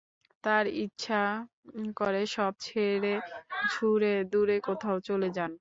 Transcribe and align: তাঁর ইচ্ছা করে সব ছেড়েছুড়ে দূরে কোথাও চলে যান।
তাঁর 0.43 0.65
ইচ্ছা 0.77 1.21
করে 1.95 2.21
সব 2.35 2.53
ছেড়েছুড়ে 2.59 4.13
দূরে 4.31 4.57
কোথাও 4.63 4.97
চলে 5.01 5.29
যান। 5.31 5.49